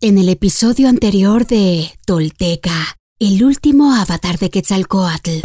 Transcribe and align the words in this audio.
En 0.00 0.16
el 0.16 0.28
episodio 0.28 0.88
anterior 0.88 1.44
de 1.44 1.90
Tolteca, 2.06 2.96
el 3.18 3.42
último 3.42 3.92
avatar 3.96 4.38
de 4.38 4.48
Quetzalcoatl, 4.48 5.40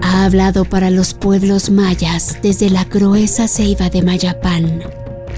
ha 0.00 0.24
hablado 0.24 0.64
para 0.64 0.88
los 0.90 1.12
pueblos 1.12 1.68
mayas 1.68 2.38
desde 2.42 2.70
la 2.70 2.84
gruesa 2.84 3.48
ceiba 3.48 3.90
de 3.90 4.00
Mayapán. 4.00 4.80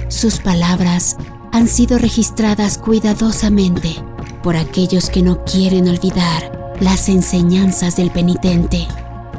Sus 0.06 0.38
palabras 0.38 1.16
han 1.50 1.66
sido 1.66 1.98
registradas 1.98 2.78
cuidadosamente 2.78 3.96
por 4.44 4.54
aquellos 4.54 5.10
que 5.10 5.22
no 5.22 5.42
quieren 5.42 5.88
olvidar 5.88 6.76
las 6.80 7.08
enseñanzas 7.08 7.96
del 7.96 8.12
penitente. 8.12 8.86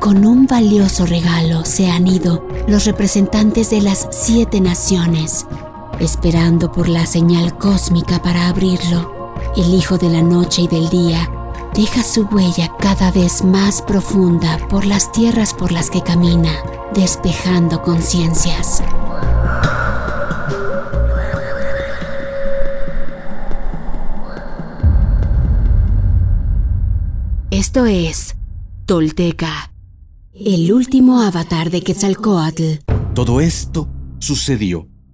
Con 0.01 0.25
un 0.25 0.45
valioso 0.45 1.05
regalo 1.05 1.63
se 1.63 1.89
han 1.89 2.05
ido 2.05 2.45
los 2.67 2.83
representantes 2.83 3.69
de 3.69 3.79
las 3.79 4.09
siete 4.11 4.59
naciones 4.59 5.45
esperando 5.99 6.71
por 6.71 6.87
la 6.87 7.05
señal 7.05 7.57
cósmica 7.57 8.21
para 8.21 8.47
abrirlo. 8.47 9.33
El 9.55 9.73
Hijo 9.73 9.97
de 9.97 10.09
la 10.09 10.21
Noche 10.21 10.63
y 10.63 10.67
del 10.67 10.89
Día 10.89 11.29
deja 11.73 12.03
su 12.03 12.23
huella 12.23 12.71
cada 12.79 13.11
vez 13.11 13.43
más 13.43 13.81
profunda 13.81 14.57
por 14.69 14.85
las 14.85 15.11
tierras 15.11 15.53
por 15.53 15.71
las 15.71 15.89
que 15.89 16.01
camina, 16.01 16.51
despejando 16.93 17.81
conciencias. 17.81 18.83
Esto 27.51 27.85
es 27.85 28.35
Tolteca, 28.85 29.71
el 30.33 30.71
último 30.71 31.21
avatar 31.21 31.69
de 31.69 31.81
Quetzalcoatl. 31.81 32.79
Todo 33.13 33.41
esto 33.41 33.87
sucedió 34.19 34.88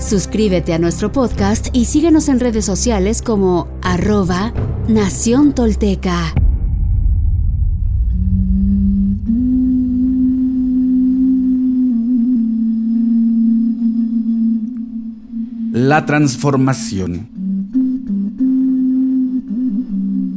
Suscríbete 0.00 0.72
a 0.72 0.78
nuestro 0.78 1.12
podcast 1.12 1.68
y 1.74 1.84
síguenos 1.84 2.28
en 2.28 2.40
redes 2.40 2.64
sociales 2.64 3.20
como 3.20 3.68
arroba 3.82 4.54
Nación 4.88 5.52
Tolteca. 5.52 6.34
La 15.72 16.06
transformación. 16.06 17.28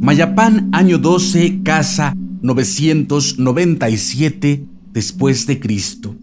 Mayapán, 0.00 0.68
año 0.72 0.98
12, 0.98 1.62
casa 1.62 2.14
997 2.42 4.66
después 4.92 5.46
de 5.46 5.58
Cristo. 5.58 6.14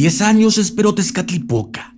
Diez 0.00 0.22
años 0.22 0.56
esperó 0.56 0.94
Tezcatlipoca. 0.94 1.92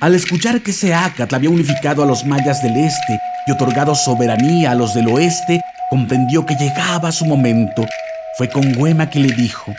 Al 0.00 0.12
escuchar 0.16 0.60
que 0.60 0.72
Seacatl 0.72 1.32
había 1.32 1.48
unificado 1.48 2.02
a 2.02 2.06
los 2.06 2.24
mayas 2.26 2.64
del 2.64 2.76
este 2.76 3.20
y 3.46 3.52
otorgado 3.52 3.94
soberanía 3.94 4.72
a 4.72 4.74
los 4.74 4.92
del 4.92 5.06
oeste, 5.06 5.60
comprendió 5.88 6.44
que 6.44 6.56
llegaba 6.56 7.12
su 7.12 7.26
momento. 7.26 7.86
Fue 8.36 8.48
con 8.48 8.76
Huema 8.76 9.08
que 9.08 9.20
le 9.20 9.32
dijo, 9.36 9.72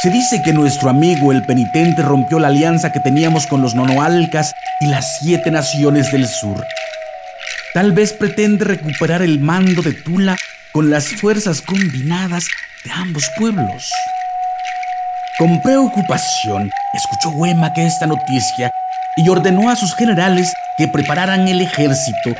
se 0.00 0.10
dice 0.10 0.40
que 0.44 0.52
nuestro 0.52 0.88
amigo 0.88 1.32
el 1.32 1.44
penitente 1.44 2.00
rompió 2.02 2.38
la 2.38 2.46
alianza 2.46 2.92
que 2.92 3.00
teníamos 3.00 3.48
con 3.48 3.60
los 3.60 3.74
nonoalcas 3.74 4.52
y 4.80 4.86
las 4.86 5.18
siete 5.18 5.50
naciones 5.50 6.12
del 6.12 6.28
sur. 6.28 6.64
Tal 7.74 7.90
vez 7.90 8.12
pretende 8.12 8.64
recuperar 8.64 9.20
el 9.22 9.40
mando 9.40 9.82
de 9.82 9.94
Tula 9.94 10.36
con 10.70 10.90
las 10.90 11.08
fuerzas 11.08 11.60
combinadas 11.60 12.46
de 12.84 12.92
ambos 12.92 13.28
pueblos. 13.36 13.90
Con 15.38 15.62
preocupación, 15.62 16.68
escuchó 16.92 17.30
Huema 17.30 17.72
que 17.72 17.86
esta 17.86 18.08
noticia 18.08 18.72
y 19.16 19.28
ordenó 19.28 19.70
a 19.70 19.76
sus 19.76 19.94
generales 19.94 20.52
que 20.76 20.88
prepararan 20.88 21.46
el 21.46 21.60
ejército. 21.60 22.34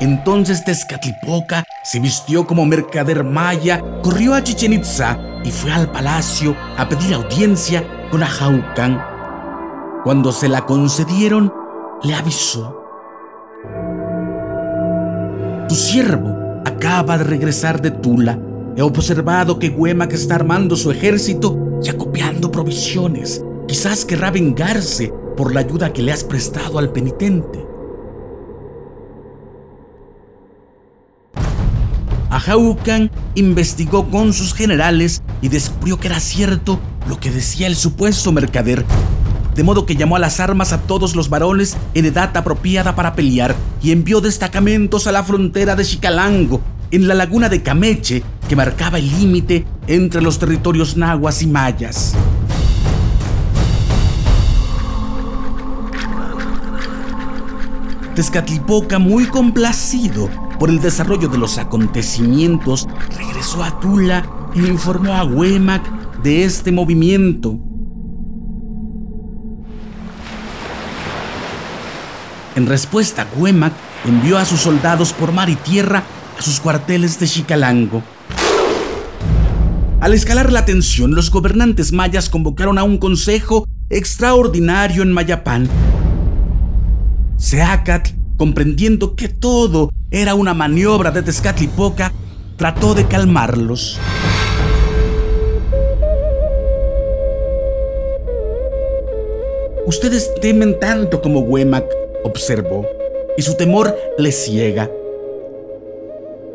Entonces 0.00 0.64
Tezcatlipoca 0.64 1.64
se 1.82 2.00
vistió 2.00 2.46
como 2.46 2.64
mercader 2.64 3.22
maya, 3.22 3.82
corrió 4.02 4.34
a 4.34 4.42
Chichen 4.42 4.72
Itza 4.72 5.18
y 5.44 5.50
fue 5.50 5.70
al 5.70 5.92
palacio 5.92 6.56
a 6.78 6.88
pedir 6.88 7.12
audiencia 7.12 7.84
con 8.10 8.22
Ajaucan. 8.22 9.04
Cuando 10.04 10.32
se 10.32 10.48
la 10.48 10.64
concedieron, 10.64 11.52
le 12.02 12.14
avisó. 12.14 12.82
Tu 15.68 15.74
siervo 15.74 16.62
acaba 16.64 17.18
de 17.18 17.24
regresar 17.24 17.82
de 17.82 17.90
Tula 17.90 18.38
He 18.74 18.80
observado 18.80 19.58
que 19.58 19.74
que 20.08 20.14
está 20.14 20.34
armando 20.34 20.76
su 20.76 20.90
ejército 20.90 21.80
y 21.82 21.90
acopiando 21.90 22.50
provisiones. 22.50 23.44
Quizás 23.68 24.04
querrá 24.04 24.30
vengarse 24.30 25.12
por 25.36 25.52
la 25.52 25.60
ayuda 25.60 25.92
que 25.92 26.02
le 26.02 26.12
has 26.12 26.24
prestado 26.24 26.78
al 26.78 26.90
penitente. 26.90 27.66
Ajaucan 32.30 33.10
investigó 33.34 34.10
con 34.10 34.32
sus 34.32 34.54
generales 34.54 35.22
y 35.42 35.48
descubrió 35.48 36.00
que 36.00 36.08
era 36.08 36.18
cierto 36.18 36.80
lo 37.06 37.20
que 37.20 37.30
decía 37.30 37.66
el 37.66 37.76
supuesto 37.76 38.32
mercader, 38.32 38.86
de 39.54 39.62
modo 39.62 39.84
que 39.84 39.96
llamó 39.96 40.16
a 40.16 40.18
las 40.18 40.40
armas 40.40 40.72
a 40.72 40.80
todos 40.80 41.14
los 41.14 41.28
varones 41.28 41.76
en 41.92 42.06
edad 42.06 42.34
apropiada 42.34 42.94
para 42.94 43.14
pelear 43.14 43.54
y 43.82 43.92
envió 43.92 44.22
destacamentos 44.22 45.06
a 45.06 45.12
la 45.12 45.22
frontera 45.22 45.76
de 45.76 45.84
Chicalango, 45.84 46.62
en 46.90 47.06
la 47.06 47.14
laguna 47.14 47.48
de 47.48 47.62
Cameche, 47.62 48.22
que 48.52 48.56
marcaba 48.56 48.98
el 48.98 49.10
límite 49.10 49.64
entre 49.86 50.20
los 50.20 50.38
territorios 50.38 50.94
nahuas 50.94 51.40
y 51.40 51.46
mayas. 51.46 52.12
Tezcatlipoca, 58.14 58.98
muy 58.98 59.24
complacido 59.24 60.28
por 60.58 60.68
el 60.68 60.82
desarrollo 60.82 61.28
de 61.28 61.38
los 61.38 61.56
acontecimientos, 61.56 62.86
regresó 63.16 63.64
a 63.64 63.80
Tula 63.80 64.22
e 64.54 64.58
informó 64.58 65.14
a 65.14 65.24
Huemac 65.24 66.20
de 66.22 66.44
este 66.44 66.72
movimiento. 66.72 67.58
En 72.54 72.66
respuesta, 72.66 73.26
Huemac 73.34 73.72
envió 74.04 74.36
a 74.36 74.44
sus 74.44 74.60
soldados 74.60 75.14
por 75.14 75.32
mar 75.32 75.48
y 75.48 75.56
tierra 75.56 76.02
a 76.38 76.42
sus 76.42 76.60
cuarteles 76.60 77.18
de 77.18 77.26
Chicalango. 77.26 78.02
Al 80.02 80.14
escalar 80.14 80.50
la 80.50 80.64
tensión, 80.64 81.14
los 81.14 81.30
gobernantes 81.30 81.92
mayas 81.92 82.28
convocaron 82.28 82.76
a 82.76 82.82
un 82.82 82.98
consejo 82.98 83.68
extraordinario 83.88 85.04
en 85.04 85.12
Mayapán. 85.12 85.68
Seacatl, 87.36 88.10
comprendiendo 88.36 89.14
que 89.14 89.28
todo 89.28 89.92
era 90.10 90.34
una 90.34 90.54
maniobra 90.54 91.12
de 91.12 91.22
Tezcatlipoca, 91.22 92.12
trató 92.56 92.94
de 92.94 93.06
calmarlos. 93.06 94.00
Ustedes 99.86 100.34
temen 100.40 100.80
tanto 100.80 101.22
como 101.22 101.42
Huemac, 101.42 101.86
observó, 102.24 102.88
y 103.36 103.42
su 103.42 103.54
temor 103.54 103.96
les 104.18 104.46
ciega. 104.46 104.90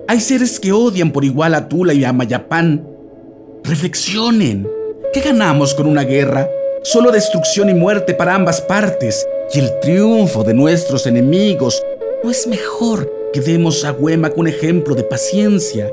Hay 0.10 0.20
seres 0.20 0.60
que 0.60 0.74
odian 0.74 1.12
por 1.12 1.24
igual 1.24 1.56
a 1.56 1.70
Tula 1.70 1.94
y 1.94 2.04
a 2.04 2.12
Mayapán. 2.12 2.97
Reflexionen. 3.68 4.68
¿Qué 5.14 5.22
ganamos 5.22 5.74
con 5.74 5.88
una 5.88 6.04
guerra? 6.04 6.50
solo 6.84 7.12
destrucción 7.12 7.70
y 7.70 7.74
muerte 7.74 8.14
para 8.14 8.34
ambas 8.34 8.62
partes, 8.62 9.28
y 9.54 9.60
el 9.60 9.70
triunfo 9.82 10.46
de 10.46 10.54
nuestros 10.54 11.06
enemigos. 11.06 11.84
¿No 12.24 12.32
es 12.32 12.48
mejor 12.48 13.12
que 13.34 13.42
demos 13.42 13.84
a 13.84 13.92
Huemac 13.92 14.38
un 14.38 14.48
ejemplo 14.48 14.96
de 14.96 15.04
paciencia? 15.04 15.92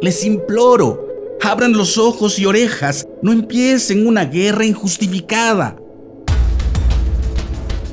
Les 0.00 0.24
imploro, 0.24 1.36
abran 1.40 1.74
los 1.74 1.96
ojos 1.96 2.40
y 2.40 2.46
orejas, 2.46 3.06
no 3.22 3.30
empiecen 3.30 4.04
una 4.04 4.24
guerra 4.24 4.64
injustificada. 4.64 5.76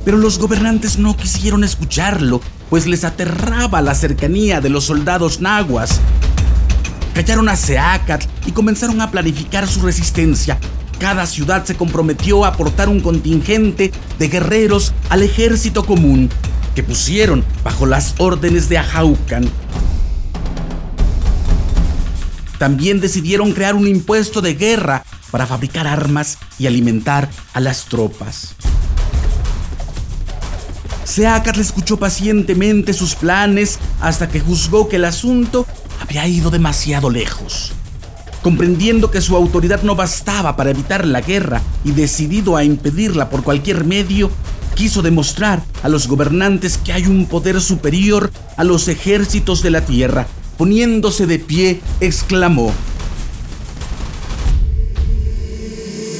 Pero 0.04 0.16
los 0.16 0.40
gobernantes 0.40 0.98
no 0.98 1.16
quisieron 1.16 1.62
escucharlo, 1.62 2.40
pues 2.68 2.88
les 2.88 3.04
aterraba 3.04 3.80
la 3.80 3.94
cercanía 3.94 4.60
de 4.60 4.70
los 4.70 4.84
soldados 4.84 5.40
nahuas. 5.40 6.00
Callaron 7.14 7.48
a 7.50 7.56
Seacat 7.56 8.24
y 8.46 8.52
comenzaron 8.52 9.00
a 9.00 9.10
planificar 9.10 9.68
su 9.68 9.82
resistencia. 9.82 10.58
Cada 10.98 11.26
ciudad 11.26 11.64
se 11.64 11.74
comprometió 11.74 12.44
a 12.44 12.48
aportar 12.48 12.88
un 12.88 13.00
contingente 13.00 13.92
de 14.18 14.28
guerreros 14.28 14.94
al 15.10 15.22
ejército 15.22 15.84
común, 15.84 16.30
que 16.74 16.82
pusieron 16.82 17.44
bajo 17.62 17.86
las 17.86 18.14
órdenes 18.18 18.68
de 18.68 18.78
Ajaucan. 18.78 19.48
También 22.58 23.00
decidieron 23.00 23.52
crear 23.52 23.74
un 23.74 23.88
impuesto 23.88 24.40
de 24.40 24.54
guerra 24.54 25.04
para 25.30 25.46
fabricar 25.46 25.86
armas 25.86 26.38
y 26.58 26.66
alimentar 26.66 27.28
a 27.52 27.60
las 27.60 27.86
tropas. 27.86 28.54
Seacat 31.04 31.56
le 31.56 31.62
escuchó 31.62 31.98
pacientemente 31.98 32.94
sus 32.94 33.16
planes 33.16 33.78
hasta 34.00 34.28
que 34.28 34.40
juzgó 34.40 34.88
que 34.88 34.96
el 34.96 35.04
asunto 35.04 35.66
había 36.12 36.28
ido 36.28 36.50
demasiado 36.50 37.08
lejos. 37.08 37.72
Comprendiendo 38.42 39.10
que 39.10 39.22
su 39.22 39.34
autoridad 39.34 39.82
no 39.82 39.94
bastaba 39.94 40.56
para 40.56 40.70
evitar 40.70 41.06
la 41.06 41.22
guerra 41.22 41.62
y 41.84 41.92
decidido 41.92 42.54
a 42.54 42.64
impedirla 42.64 43.30
por 43.30 43.42
cualquier 43.42 43.86
medio, 43.86 44.30
quiso 44.74 45.00
demostrar 45.00 45.62
a 45.82 45.88
los 45.88 46.08
gobernantes 46.08 46.76
que 46.76 46.92
hay 46.92 47.06
un 47.06 47.24
poder 47.24 47.62
superior 47.62 48.30
a 48.58 48.64
los 48.64 48.88
ejércitos 48.88 49.62
de 49.62 49.70
la 49.70 49.86
tierra. 49.86 50.26
Poniéndose 50.58 51.26
de 51.26 51.38
pie, 51.38 51.80
exclamó: 52.00 52.72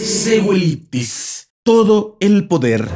Seguelitis, 0.02 1.48
todo 1.62 2.16
el 2.20 2.48
poder. 2.48 2.88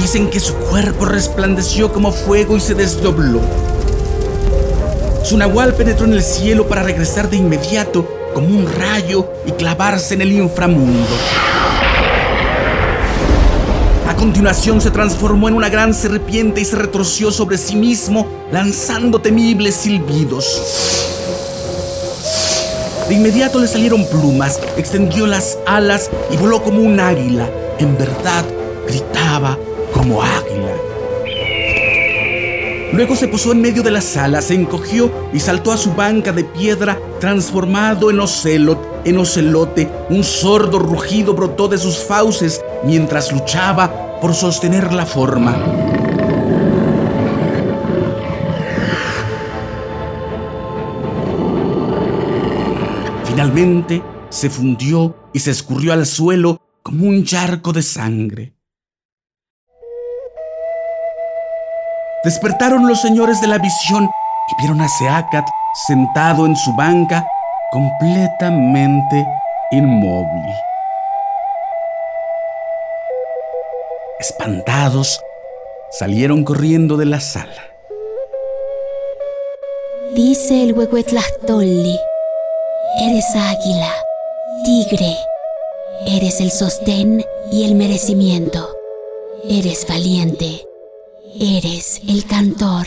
Dicen 0.00 0.30
que 0.30 0.40
su 0.40 0.54
cuerpo 0.54 1.04
resplandeció 1.04 1.92
como 1.92 2.12
fuego 2.12 2.56
y 2.56 2.60
se 2.60 2.74
desdobló. 2.74 3.42
Su 5.22 5.36
nahual 5.36 5.74
penetró 5.74 6.06
en 6.06 6.14
el 6.14 6.22
cielo 6.22 6.66
para 6.66 6.82
regresar 6.82 7.28
de 7.28 7.36
inmediato 7.36 8.08
como 8.34 8.48
un 8.48 8.66
rayo 8.72 9.28
y 9.46 9.52
clavarse 9.52 10.14
en 10.14 10.22
el 10.22 10.32
inframundo. 10.32 11.06
A 14.08 14.16
continuación 14.16 14.80
se 14.80 14.90
transformó 14.90 15.48
en 15.48 15.54
una 15.54 15.68
gran 15.68 15.94
serpiente 15.94 16.60
y 16.60 16.64
se 16.64 16.76
retorció 16.76 17.30
sobre 17.30 17.58
sí 17.58 17.76
mismo, 17.76 18.26
lanzando 18.50 19.20
temibles 19.20 19.76
silbidos. 19.76 21.06
De 23.08 23.14
inmediato 23.14 23.58
le 23.58 23.66
salieron 23.66 24.06
plumas, 24.06 24.58
extendió 24.76 25.26
las 25.26 25.58
alas 25.66 26.10
y 26.30 26.36
voló 26.36 26.62
como 26.62 26.80
un 26.80 26.98
águila. 26.98 27.48
En 27.78 27.96
verdad, 27.96 28.44
gritaba 28.86 29.58
como 29.92 30.22
águila. 30.22 30.89
Luego 32.92 33.14
se 33.14 33.28
posó 33.28 33.52
en 33.52 33.60
medio 33.60 33.84
de 33.84 33.92
la 33.92 34.00
sala, 34.00 34.42
se 34.42 34.54
encogió 34.54 35.12
y 35.32 35.38
saltó 35.38 35.70
a 35.72 35.76
su 35.76 35.94
banca 35.94 36.32
de 36.32 36.42
piedra, 36.42 36.98
transformado 37.20 38.10
en 38.10 38.18
ocelot, 38.18 38.78
en 39.04 39.18
ocelote. 39.18 39.88
Un 40.10 40.24
sordo 40.24 40.80
rugido 40.80 41.34
brotó 41.34 41.68
de 41.68 41.78
sus 41.78 41.98
fauces 41.98 42.60
mientras 42.84 43.32
luchaba 43.32 44.18
por 44.20 44.34
sostener 44.34 44.92
la 44.92 45.06
forma. 45.06 45.56
Finalmente 53.24 54.02
se 54.30 54.50
fundió 54.50 55.14
y 55.32 55.38
se 55.38 55.52
escurrió 55.52 55.92
al 55.92 56.06
suelo 56.06 56.60
como 56.82 57.06
un 57.06 57.24
charco 57.24 57.72
de 57.72 57.82
sangre. 57.82 58.59
Despertaron 62.22 62.86
los 62.86 63.00
señores 63.00 63.40
de 63.40 63.46
la 63.46 63.56
visión 63.56 64.04
y 64.04 64.60
vieron 64.60 64.82
a 64.82 64.88
Seacat 64.88 65.48
sentado 65.86 66.44
en 66.44 66.54
su 66.54 66.74
banca, 66.76 67.26
completamente 67.72 69.26
inmóvil. 69.70 70.54
Espantados, 74.18 75.22
salieron 75.92 76.44
corriendo 76.44 76.98
de 76.98 77.06
la 77.06 77.20
sala. 77.20 77.62
Dice 80.14 80.62
el 80.62 80.74
Huehuetlastolli, 80.74 81.98
eres 83.00 83.34
águila, 83.34 83.94
tigre, 84.62 85.16
eres 86.06 86.42
el 86.42 86.50
sostén 86.50 87.24
y 87.50 87.64
el 87.64 87.76
merecimiento, 87.76 88.68
eres 89.48 89.86
valiente 89.88 90.66
Eres 91.38 92.00
el 92.08 92.24
cantor. 92.24 92.86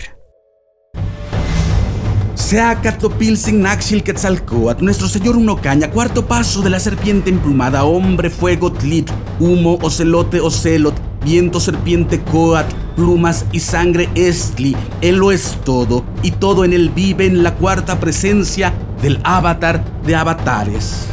Sea 2.36 2.82
Pilsen 3.18 3.62
Naxil 3.62 4.04
Quetzalcoatl, 4.04 4.84
nuestro 4.84 5.08
señor 5.08 5.38
Unocaña, 5.38 5.90
cuarto 5.90 6.26
paso 6.28 6.62
de 6.62 6.70
la 6.70 6.80
serpiente 6.80 7.30
emplumada, 7.30 7.86
hombre, 7.86 8.30
fuego, 8.30 8.72
tlit, 8.72 9.10
humo, 9.40 9.78
ocelote, 9.82 10.42
ocelot, 10.42 10.94
viento, 11.24 11.60
serpiente, 11.60 12.22
coat, 12.22 12.66
plumas 12.96 13.46
y 13.54 13.60
sangre, 13.60 14.10
estli. 14.16 14.76
Él 15.02 15.18
lo 15.18 15.32
es 15.32 15.58
todo, 15.64 16.04
y 16.22 16.32
todo 16.32 16.66
en 16.66 16.74
él 16.74 16.90
vive 16.90 17.26
en 17.26 17.44
la 17.44 17.56
cuarta 17.56 18.00
presencia 18.00 18.74
del 19.02 19.20
avatar 19.24 19.84
de 20.04 20.16
avatares. 20.16 21.13